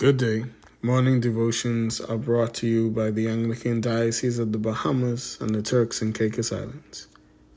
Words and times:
Good 0.00 0.16
day. 0.16 0.46
Morning 0.80 1.20
devotions 1.20 2.00
are 2.00 2.16
brought 2.16 2.54
to 2.54 2.66
you 2.66 2.88
by 2.88 3.10
the 3.10 3.28
Anglican 3.28 3.82
Diocese 3.82 4.38
of 4.38 4.50
the 4.50 4.56
Bahamas 4.56 5.36
and 5.42 5.54
the 5.54 5.60
Turks 5.60 6.00
and 6.00 6.14
Caicos 6.14 6.50
Islands. 6.52 7.06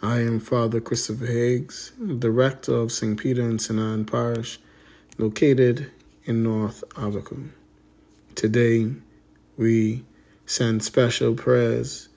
I 0.02 0.20
am 0.20 0.42
Father 0.42 0.82
Kristophor 0.82 1.26
Higgs, 1.26 1.94
Director 2.20 2.76
of 2.76 2.92
St. 2.92 3.18
Peter 3.18 3.44
and 3.44 3.62
St. 3.62 3.80
Anne 3.80 4.04
Parish, 4.04 4.60
located 5.18 5.90
in 6.26 6.44
North 6.44 6.84
Abaco. 6.98 7.38
Today, 8.36 8.92
we 9.56 10.04
send 10.46 10.84
special 10.84 11.36
prayers 11.36 12.10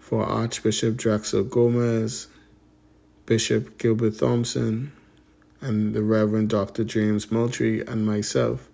for 0.00 0.24
Archbishop 0.24 0.96
Drexel 0.96 1.44
Gomez, 1.44 2.26
Bishop 3.26 3.78
Gilbert 3.78 4.18
Thompson, 4.18 4.90
and 5.60 5.94
the 5.94 6.02
Reverend 6.02 6.48
Dr. 6.50 6.82
James 6.82 7.30
Moultrie, 7.30 7.86
and 7.86 8.04
myself 8.04 8.68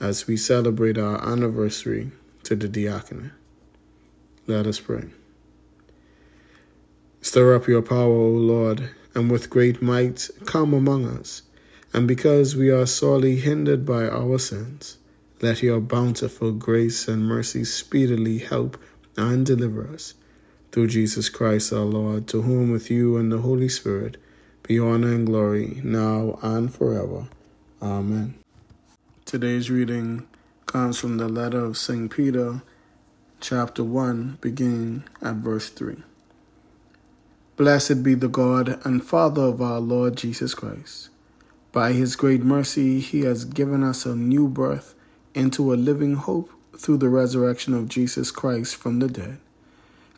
as 0.00 0.26
we 0.26 0.36
celebrate 0.36 0.98
our 0.98 1.22
anniversary 1.22 2.10
to 2.44 2.56
the 2.56 2.68
diaconate. 2.68 3.32
Let 4.46 4.66
us 4.66 4.80
pray. 4.80 5.04
Stir 7.20 7.54
up 7.54 7.68
your 7.68 7.82
power, 7.82 8.12
O 8.12 8.30
Lord, 8.30 8.90
and 9.14 9.30
with 9.30 9.50
great 9.50 9.82
might 9.82 10.28
come 10.46 10.72
among 10.72 11.06
us. 11.06 11.42
And 11.92 12.08
because 12.08 12.56
we 12.56 12.70
are 12.70 12.86
sorely 12.86 13.36
hindered 13.36 13.84
by 13.84 14.08
our 14.08 14.38
sins, 14.38 14.96
let 15.42 15.62
your 15.62 15.80
bountiful 15.80 16.52
grace 16.52 17.08
and 17.08 17.26
mercy 17.26 17.64
speedily 17.64 18.38
help 18.38 18.78
and 19.16 19.44
deliver 19.44 19.86
us. 19.88 20.14
Through 20.72 20.86
Jesus 20.86 21.28
Christ 21.28 21.72
our 21.72 21.80
Lord, 21.80 22.26
to 22.28 22.42
whom 22.42 22.70
with 22.70 22.90
you 22.90 23.16
and 23.16 23.30
the 23.30 23.38
Holy 23.38 23.68
Spirit 23.68 24.16
be 24.62 24.78
honor 24.78 25.12
and 25.12 25.26
glory, 25.26 25.80
now 25.82 26.38
and 26.42 26.72
forever. 26.72 27.26
Amen. 27.82 28.39
Today's 29.30 29.70
reading 29.70 30.26
comes 30.66 30.98
from 30.98 31.18
the 31.18 31.28
letter 31.28 31.64
of 31.64 31.78
St. 31.78 32.10
Peter, 32.10 32.62
chapter 33.40 33.84
1, 33.84 34.38
beginning 34.40 35.04
at 35.22 35.36
verse 35.36 35.68
3. 35.68 35.98
Blessed 37.56 38.02
be 38.02 38.14
the 38.14 38.26
God 38.26 38.84
and 38.84 39.04
Father 39.04 39.42
of 39.42 39.62
our 39.62 39.78
Lord 39.78 40.16
Jesus 40.16 40.52
Christ. 40.52 41.10
By 41.70 41.92
his 41.92 42.16
great 42.16 42.42
mercy, 42.42 42.98
he 42.98 43.20
has 43.20 43.44
given 43.44 43.84
us 43.84 44.04
a 44.04 44.16
new 44.16 44.48
birth 44.48 44.96
into 45.32 45.72
a 45.72 45.76
living 45.76 46.16
hope 46.16 46.50
through 46.76 46.96
the 46.96 47.08
resurrection 47.08 47.72
of 47.72 47.88
Jesus 47.88 48.32
Christ 48.32 48.74
from 48.74 48.98
the 48.98 49.06
dead, 49.06 49.38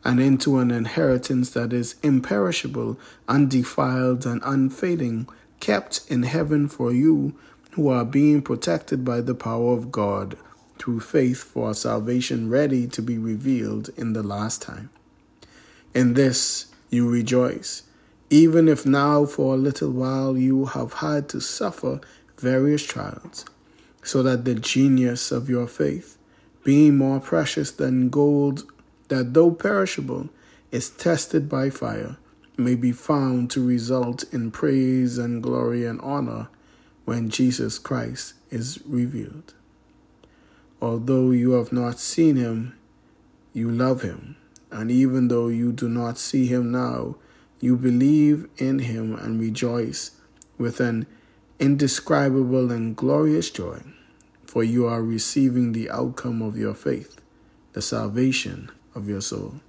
and 0.03 0.19
into 0.19 0.57
an 0.57 0.71
inheritance 0.71 1.51
that 1.51 1.71
is 1.71 1.97
imperishable, 2.01 2.97
undefiled, 3.27 4.25
and 4.25 4.41
unfading, 4.43 5.27
kept 5.59 6.01
in 6.09 6.23
heaven 6.23 6.67
for 6.67 6.91
you 6.91 7.37
who 7.73 7.89
are 7.89 8.05
being 8.05 8.41
protected 8.41 9.03
by 9.03 9.19
the 9.19 9.33
power 9.33 9.73
of 9.73 9.91
God 9.91 10.37
through 10.77 10.99
faith 10.99 11.43
for 11.43 11.73
salvation 11.73 12.49
ready 12.49 12.87
to 12.87 13.01
be 13.01 13.17
revealed 13.17 13.89
in 13.97 14.13
the 14.13 14.21
last 14.21 14.61
time. 14.61 14.89
In 15.93 16.13
this 16.13 16.67
you 16.89 17.09
rejoice, 17.09 17.83
even 18.29 18.67
if 18.67 18.85
now 18.85 19.25
for 19.25 19.55
a 19.55 19.57
little 19.57 19.91
while 19.91 20.37
you 20.37 20.65
have 20.65 20.93
had 20.93 21.27
to 21.29 21.41
suffer 21.41 21.99
various 22.37 22.83
trials, 22.83 23.45
so 24.03 24.21
that 24.21 24.45
the 24.45 24.55
genius 24.55 25.31
of 25.31 25.49
your 25.49 25.67
faith, 25.67 26.17
being 26.63 26.97
more 26.97 27.19
precious 27.19 27.71
than 27.71 28.09
gold 28.09 28.71
that 29.07 29.33
though 29.33 29.51
perishable 29.51 30.29
is 30.71 30.89
tested 30.89 31.49
by 31.49 31.69
fire, 31.69 32.17
may 32.55 32.75
be 32.75 32.91
found 32.91 33.49
to 33.49 33.65
result 33.65 34.23
in 34.31 34.51
praise 34.51 35.17
and 35.17 35.41
glory 35.41 35.85
and 35.85 35.99
honor 36.01 36.49
when 37.05 37.29
Jesus 37.29 37.79
Christ 37.79 38.33
is 38.49 38.79
revealed. 38.85 39.53
Although 40.81 41.31
you 41.31 41.51
have 41.51 41.71
not 41.71 41.99
seen 41.99 42.35
him, 42.35 42.75
you 43.53 43.69
love 43.69 44.01
him. 44.01 44.35
And 44.71 44.89
even 44.89 45.27
though 45.27 45.47
you 45.47 45.71
do 45.71 45.87
not 45.87 46.17
see 46.17 46.47
him 46.47 46.71
now, 46.71 47.15
you 47.59 47.77
believe 47.77 48.47
in 48.57 48.79
him 48.79 49.15
and 49.15 49.39
rejoice 49.39 50.11
with 50.57 50.79
an 50.79 51.05
indescribable 51.59 52.71
and 52.71 52.95
glorious 52.95 53.49
joy, 53.49 53.81
for 54.45 54.63
you 54.63 54.85
are 54.85 55.01
receiving 55.01 55.71
the 55.71 55.89
outcome 55.89 56.41
of 56.41 56.57
your 56.57 56.73
faith, 56.73 57.21
the 57.73 57.81
salvation 57.81 58.69
of 58.95 59.07
your 59.07 59.21
soul. 59.21 59.61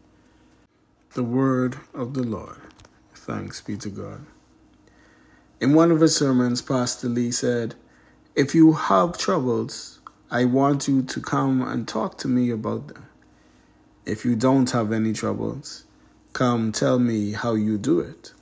The 1.12 1.22
word 1.22 1.78
of 1.94 2.14
the 2.14 2.24
Lord. 2.24 2.60
Thanks 3.14 3.60
be 3.60 3.76
to 3.76 3.90
God. 3.90 4.26
In 5.60 5.74
one 5.74 5.90
of 5.90 6.00
his 6.00 6.16
sermons, 6.16 6.62
Pastor 6.62 7.08
Lee 7.08 7.30
said, 7.30 7.74
If 8.34 8.54
you 8.54 8.72
have 8.72 9.16
troubles, 9.16 10.00
I 10.30 10.44
want 10.44 10.88
you 10.88 11.02
to 11.02 11.20
come 11.20 11.62
and 11.62 11.86
talk 11.86 12.18
to 12.18 12.28
me 12.28 12.50
about 12.50 12.88
them. 12.88 13.06
If 14.04 14.24
you 14.24 14.34
don't 14.36 14.70
have 14.72 14.92
any 14.92 15.12
troubles, 15.12 15.84
come 16.32 16.72
tell 16.72 16.98
me 16.98 17.32
how 17.32 17.54
you 17.54 17.78
do 17.78 18.00
it. 18.00 18.32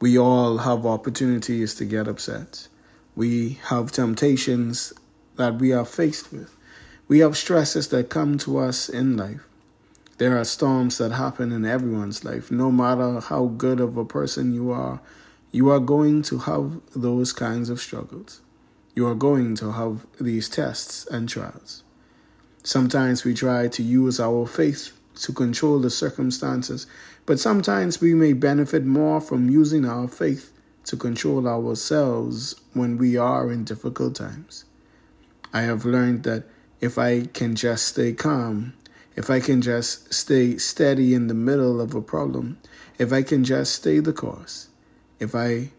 We 0.00 0.16
all 0.16 0.58
have 0.58 0.86
opportunities 0.86 1.74
to 1.74 1.84
get 1.84 2.08
upset. 2.08 2.68
We 3.16 3.58
have 3.64 3.92
temptations 3.92 4.92
that 5.36 5.56
we 5.56 5.72
are 5.72 5.84
faced 5.84 6.32
with. 6.32 6.56
We 7.08 7.18
have 7.18 7.36
stresses 7.36 7.88
that 7.88 8.08
come 8.08 8.38
to 8.38 8.58
us 8.58 8.88
in 8.88 9.16
life. 9.16 9.46
There 10.18 10.38
are 10.38 10.44
storms 10.44 10.98
that 10.98 11.12
happen 11.12 11.50
in 11.50 11.64
everyone's 11.64 12.24
life. 12.24 12.50
No 12.50 12.70
matter 12.70 13.20
how 13.20 13.46
good 13.46 13.80
of 13.80 13.96
a 13.96 14.04
person 14.04 14.54
you 14.54 14.70
are, 14.70 15.00
you 15.52 15.68
are 15.68 15.80
going 15.80 16.22
to 16.22 16.38
have 16.38 16.80
those 16.94 17.32
kinds 17.32 17.70
of 17.70 17.80
struggles. 17.80 18.40
You 18.94 19.06
are 19.08 19.16
going 19.16 19.56
to 19.56 19.72
have 19.72 20.06
these 20.20 20.48
tests 20.48 21.06
and 21.06 21.28
trials. 21.28 21.82
Sometimes 22.62 23.24
we 23.24 23.34
try 23.34 23.66
to 23.68 23.82
use 23.82 24.20
our 24.20 24.46
faith 24.46 24.92
to 25.16 25.32
control 25.32 25.80
the 25.80 25.90
circumstances, 25.90 26.86
but 27.26 27.40
sometimes 27.40 28.00
we 28.00 28.14
may 28.14 28.32
benefit 28.32 28.84
more 28.84 29.20
from 29.20 29.50
using 29.50 29.84
our 29.84 30.06
faith 30.06 30.52
to 30.84 30.96
control 30.96 31.48
ourselves 31.48 32.54
when 32.72 32.96
we 32.96 33.16
are 33.16 33.50
in 33.50 33.64
difficult 33.64 34.14
times. 34.14 34.64
I 35.52 35.62
have 35.62 35.84
learned 35.84 36.22
that 36.24 36.44
if 36.80 36.96
I 36.96 37.26
can 37.26 37.56
just 37.56 37.88
stay 37.88 38.12
calm, 38.12 38.74
if 39.16 39.28
I 39.30 39.40
can 39.40 39.60
just 39.60 40.14
stay 40.14 40.56
steady 40.56 41.12
in 41.12 41.26
the 41.26 41.34
middle 41.34 41.80
of 41.80 41.94
a 41.94 42.00
problem, 42.00 42.58
if 42.98 43.12
I 43.12 43.22
can 43.22 43.44
just 43.44 43.74
stay 43.74 43.98
the 43.98 44.12
course, 44.12 44.69
if 45.20 45.34
I 45.34 45.70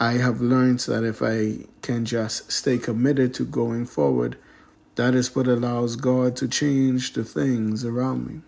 I 0.00 0.12
have 0.12 0.40
learned 0.40 0.78
that 0.80 1.02
if 1.02 1.20
I 1.20 1.66
can 1.82 2.04
just 2.04 2.52
stay 2.52 2.78
committed 2.78 3.34
to 3.34 3.44
going 3.44 3.84
forward, 3.84 4.38
that 4.94 5.14
is 5.14 5.34
what 5.34 5.48
allows 5.48 5.96
God 5.96 6.36
to 6.36 6.46
change 6.46 7.14
the 7.14 7.24
things 7.24 7.84
around 7.84 8.26
me. 8.28 8.40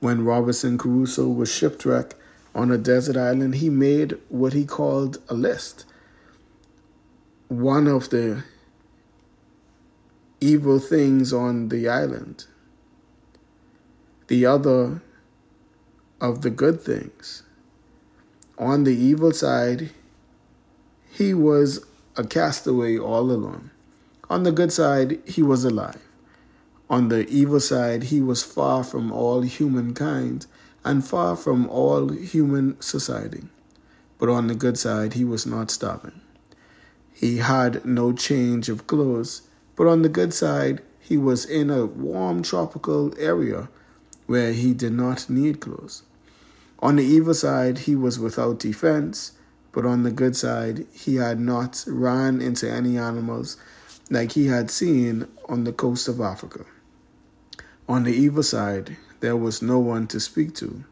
When 0.00 0.26
Robinson 0.26 0.76
Crusoe 0.76 1.28
was 1.28 1.50
shipwrecked 1.50 2.14
on 2.54 2.70
a 2.70 2.76
desert 2.76 3.16
island, 3.16 3.56
he 3.56 3.70
made 3.70 4.18
what 4.28 4.52
he 4.52 4.66
called 4.66 5.22
a 5.30 5.34
list. 5.34 5.86
One 7.48 7.86
of 7.86 8.10
the 8.10 8.44
evil 10.38 10.78
things 10.78 11.32
on 11.32 11.70
the 11.70 11.88
island, 11.88 12.44
the 14.26 14.44
other 14.44 15.00
of 16.20 16.42
the 16.42 16.50
good 16.50 16.78
things 16.82 17.42
on 18.58 18.84
the 18.84 18.96
evil 18.96 19.32
side, 19.32 19.90
he 21.10 21.34
was 21.34 21.84
a 22.16 22.24
castaway 22.24 22.98
all 22.98 23.30
alone. 23.30 23.70
On 24.30 24.42
the 24.42 24.52
good 24.52 24.72
side, 24.72 25.20
he 25.26 25.42
was 25.42 25.64
alive. 25.64 26.00
On 26.88 27.08
the 27.08 27.28
evil 27.28 27.60
side, 27.60 28.04
he 28.04 28.20
was 28.20 28.42
far 28.42 28.82
from 28.82 29.12
all 29.12 29.42
humankind 29.42 30.46
and 30.84 31.04
far 31.04 31.36
from 31.36 31.68
all 31.68 32.10
human 32.10 32.80
society. 32.80 33.44
But 34.18 34.28
on 34.28 34.46
the 34.46 34.54
good 34.54 34.78
side, 34.78 35.14
he 35.14 35.24
was 35.24 35.46
not 35.46 35.70
starving. 35.70 36.20
He 37.12 37.38
had 37.38 37.84
no 37.84 38.12
change 38.12 38.68
of 38.68 38.86
clothes, 38.86 39.42
but 39.74 39.86
on 39.86 40.02
the 40.02 40.08
good 40.08 40.32
side, 40.32 40.82
he 41.00 41.16
was 41.16 41.44
in 41.44 41.70
a 41.70 41.86
warm 41.86 42.42
tropical 42.42 43.12
area 43.18 43.68
where 44.26 44.52
he 44.52 44.72
did 44.72 44.92
not 44.92 45.28
need 45.28 45.60
clothes. 45.60 46.02
On 46.80 46.96
the 46.96 47.04
evil 47.04 47.34
side, 47.34 47.78
he 47.78 47.96
was 47.96 48.18
without 48.18 48.58
defense, 48.58 49.32
but 49.72 49.86
on 49.86 50.02
the 50.02 50.10
good 50.10 50.36
side, 50.36 50.86
he 50.92 51.16
had 51.16 51.40
not 51.40 51.84
run 51.86 52.40
into 52.40 52.70
any 52.70 52.98
animals 52.98 53.56
like 54.10 54.32
he 54.32 54.46
had 54.46 54.70
seen 54.70 55.26
on 55.48 55.64
the 55.64 55.72
coast 55.72 56.08
of 56.08 56.20
Africa. 56.20 56.64
On 57.88 58.04
the 58.04 58.12
evil 58.12 58.42
side, 58.42 58.96
there 59.20 59.36
was 59.36 59.62
no 59.62 59.78
one 59.78 60.06
to 60.08 60.20
speak 60.20 60.54
to, 60.56 60.84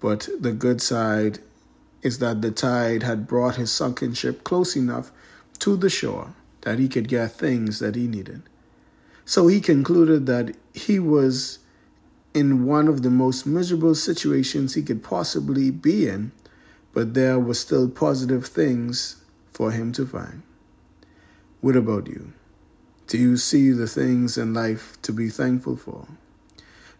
but 0.00 0.28
the 0.38 0.52
good 0.52 0.82
side 0.82 1.38
is 2.02 2.18
that 2.18 2.42
the 2.42 2.50
tide 2.50 3.02
had 3.02 3.26
brought 3.26 3.56
his 3.56 3.72
sunken 3.72 4.14
ship 4.14 4.44
close 4.44 4.76
enough 4.76 5.10
to 5.58 5.76
the 5.76 5.90
shore 5.90 6.34
that 6.62 6.78
he 6.78 6.88
could 6.88 7.08
get 7.08 7.32
things 7.32 7.78
that 7.78 7.94
he 7.94 8.06
needed. 8.06 8.42
So 9.24 9.48
he 9.48 9.60
concluded 9.60 10.26
that 10.26 10.54
he 10.72 10.98
was 10.98 11.58
in 12.36 12.66
one 12.66 12.86
of 12.86 13.02
the 13.02 13.08
most 13.08 13.46
miserable 13.46 13.94
situations 13.94 14.74
he 14.74 14.82
could 14.82 15.02
possibly 15.02 15.70
be 15.70 16.06
in, 16.06 16.30
but 16.92 17.14
there 17.14 17.38
were 17.38 17.54
still 17.54 17.88
positive 17.88 18.46
things 18.46 19.16
for 19.50 19.70
him 19.70 19.90
to 19.90 20.06
find. 20.06 20.42
What 21.62 21.76
about 21.76 22.06
you? 22.08 22.34
Do 23.06 23.16
you 23.16 23.38
see 23.38 23.70
the 23.70 23.86
things 23.86 24.36
in 24.36 24.52
life 24.52 24.98
to 25.00 25.14
be 25.14 25.30
thankful 25.30 25.76
for? 25.76 26.06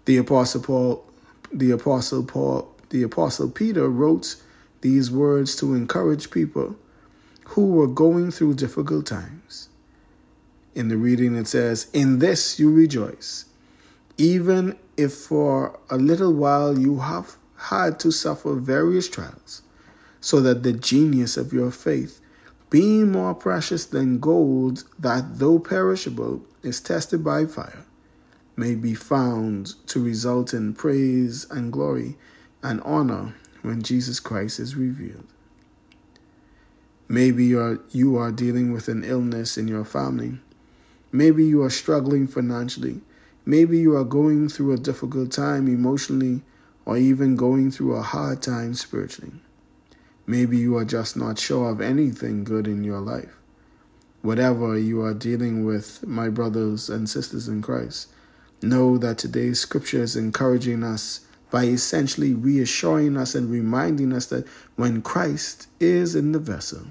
The 0.07 0.17
apostle 0.17 0.63
Paul, 0.63 1.05
the 1.53 1.71
apostle 1.71 2.25
Paul, 2.25 2.75
the 2.89 3.03
apostle 3.03 3.51
Peter 3.51 3.91
wrote 3.91 4.37
these 4.81 5.11
words 5.11 5.55
to 5.57 5.75
encourage 5.75 6.31
people 6.31 6.77
who 7.49 7.73
were 7.73 7.89
going 7.89 8.31
through 8.31 8.55
difficult 8.55 9.05
times. 9.05 9.69
In 10.75 10.89
the 10.89 10.97
reading 10.97 11.37
it 11.37 11.47
says, 11.47 11.89
"In 11.93 12.21
this 12.21 12.59
you 12.59 12.71
rejoice, 12.71 13.45
even 14.17 14.77
if 14.97 15.13
for 15.13 15.79
a 15.91 15.97
little 15.97 16.33
while 16.33 16.79
you 16.79 17.01
have 17.01 17.37
had 17.57 17.99
to 18.01 18.11
suffer 18.11 18.55
various 18.55 19.09
trials, 19.09 19.63
so 20.21 20.41
that 20.41 20.63
the 20.63 20.73
genius 20.73 21.37
of 21.37 21.53
your 21.53 21.71
faith, 21.71 22.21
being 22.71 23.13
more 23.13 23.35
precious 23.35 23.85
than 23.87 24.19
gold 24.19 24.85
that 24.99 25.39
though 25.39 25.59
perishable 25.59 26.43
is 26.63 26.81
tested 26.81 27.23
by 27.23 27.47
fire, 27.47 27.85
may 28.57 28.75
be 28.75 28.95
found 28.95 29.75
to 29.87 30.03
result 30.03 30.53
in 30.53 30.75
praise 30.75 31.47
and 31.51 31.73
glory 31.73 32.17
and 32.63 32.81
honor 32.83 33.35
when 33.63 33.83
Jesus 33.83 34.19
Christ 34.19 34.59
is 34.59 34.77
revealed. 34.77 35.27
Maybe 37.09 37.45
you 37.45 37.61
are, 37.61 37.81
you 37.91 38.17
are 38.17 38.33
dealing 38.33 38.73
with 38.73 38.89
an 38.89 39.05
illness 39.05 39.57
in 39.57 39.69
your 39.69 39.85
family. 39.85 40.39
Maybe 41.13 41.45
you 41.45 41.63
are 41.63 41.71
struggling 41.71 42.27
financially. 42.27 43.01
Maybe 43.49 43.79
you 43.79 43.95
are 43.97 44.05
going 44.05 44.49
through 44.49 44.73
a 44.73 44.77
difficult 44.77 45.31
time 45.31 45.69
emotionally 45.69 46.43
or 46.85 46.97
even 46.97 47.37
going 47.37 47.71
through 47.71 47.95
a 47.95 48.03
hard 48.03 48.43
time 48.43 48.75
spiritually. 48.75 49.35
Maybe 50.27 50.59
you 50.59 50.77
are 50.77 50.85
just 50.85 51.17
not 51.17 51.39
sure 51.39 51.71
of 51.71 51.81
anything 51.81 52.43
good 52.43 52.67
in 52.67 52.83
your 52.83 52.99
life. 52.99 53.37
Whatever 54.23 54.77
you 54.77 55.03
are 55.03 55.15
dealing 55.15 55.65
with, 55.65 56.05
my 56.05 56.29
brothers 56.29 56.91
and 56.91 57.09
sisters 57.09 57.47
in 57.47 57.63
Christ, 57.63 58.09
know 58.61 58.99
that 58.99 59.19
today's 59.19 59.61
scripture 59.61 60.03
is 60.03 60.17
encouraging 60.17 60.83
us 60.83 61.21
by 61.53 61.67
essentially 61.67 62.35
reassuring 62.35 63.17
us 63.17 63.37
and 63.37 63.49
reminding 63.49 64.13
us 64.13 64.27
that 64.27 64.49
when 64.75 65.03
Christ 65.03 65.69
is 65.79 66.17
in 66.17 66.33
the 66.33 66.41
vessel, 66.41 66.87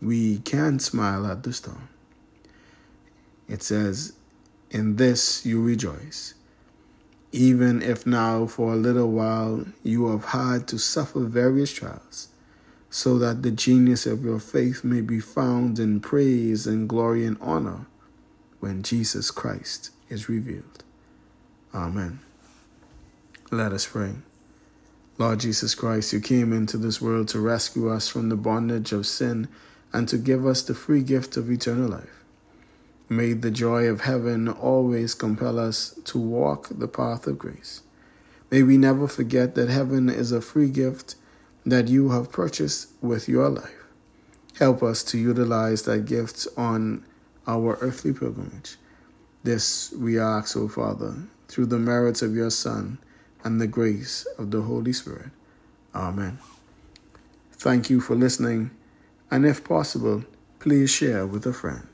we 0.00 0.38
can 0.38 0.78
smile 0.78 1.26
at 1.26 1.42
the 1.42 1.52
storm. 1.52 1.88
It 3.48 3.64
says, 3.64 4.12
In 4.72 4.96
this 4.96 5.44
you 5.44 5.62
rejoice, 5.62 6.32
even 7.30 7.82
if 7.82 8.06
now 8.06 8.46
for 8.46 8.72
a 8.72 8.76
little 8.76 9.10
while 9.10 9.66
you 9.82 10.08
have 10.08 10.24
had 10.24 10.66
to 10.68 10.78
suffer 10.78 11.20
various 11.20 11.70
trials 11.70 12.28
so 12.88 13.18
that 13.18 13.42
the 13.42 13.50
genius 13.50 14.06
of 14.06 14.24
your 14.24 14.38
faith 14.38 14.82
may 14.82 15.02
be 15.02 15.20
found 15.20 15.78
in 15.78 16.00
praise 16.00 16.66
and 16.66 16.88
glory 16.88 17.26
and 17.26 17.36
honor 17.40 17.84
when 18.60 18.82
Jesus 18.82 19.30
Christ 19.30 19.90
is 20.08 20.30
revealed. 20.30 20.82
Amen. 21.74 22.20
Let 23.50 23.72
us 23.72 23.86
pray. 23.86 24.14
Lord 25.18 25.40
Jesus 25.40 25.74
Christ, 25.74 26.14
you 26.14 26.20
came 26.20 26.50
into 26.50 26.78
this 26.78 26.98
world 26.98 27.28
to 27.28 27.40
rescue 27.40 27.90
us 27.90 28.08
from 28.08 28.30
the 28.30 28.36
bondage 28.36 28.92
of 28.92 29.06
sin 29.06 29.48
and 29.92 30.08
to 30.08 30.16
give 30.16 30.46
us 30.46 30.62
the 30.62 30.74
free 30.74 31.02
gift 31.02 31.36
of 31.36 31.50
eternal 31.50 31.90
life. 31.90 32.21
May 33.12 33.34
the 33.34 33.50
joy 33.50 33.88
of 33.88 34.00
heaven 34.00 34.48
always 34.48 35.12
compel 35.12 35.58
us 35.58 36.00
to 36.04 36.18
walk 36.18 36.68
the 36.70 36.88
path 36.88 37.26
of 37.26 37.38
grace. 37.38 37.82
May 38.50 38.62
we 38.62 38.78
never 38.78 39.06
forget 39.06 39.54
that 39.54 39.68
heaven 39.68 40.08
is 40.08 40.32
a 40.32 40.40
free 40.40 40.70
gift 40.70 41.16
that 41.66 41.88
you 41.88 42.08
have 42.08 42.32
purchased 42.32 42.88
with 43.02 43.28
your 43.28 43.50
life. 43.50 43.84
Help 44.58 44.82
us 44.82 45.02
to 45.04 45.18
utilize 45.18 45.82
that 45.82 46.06
gift 46.06 46.48
on 46.56 47.04
our 47.46 47.76
earthly 47.82 48.14
pilgrimage. 48.14 48.76
This 49.42 49.92
we 49.92 50.18
ask, 50.18 50.56
O 50.56 50.66
Father, 50.66 51.14
through 51.48 51.66
the 51.66 51.78
merits 51.78 52.22
of 52.22 52.34
your 52.34 52.50
Son 52.50 52.96
and 53.44 53.60
the 53.60 53.66
grace 53.66 54.26
of 54.38 54.52
the 54.52 54.62
Holy 54.62 54.94
Spirit. 54.94 55.32
Amen. 55.94 56.38
Thank 57.52 57.90
you 57.90 58.00
for 58.00 58.16
listening, 58.16 58.70
and 59.30 59.44
if 59.44 59.62
possible, 59.62 60.24
please 60.60 60.90
share 60.90 61.26
with 61.26 61.44
a 61.44 61.52
friend. 61.52 61.91